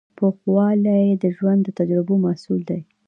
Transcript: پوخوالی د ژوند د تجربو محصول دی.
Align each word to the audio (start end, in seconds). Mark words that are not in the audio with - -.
پوخوالی 0.17 1.07
د 1.23 1.25
ژوند 1.37 1.61
د 1.63 1.69
تجربو 1.79 2.13
محصول 2.25 2.61
دی. 2.69 2.81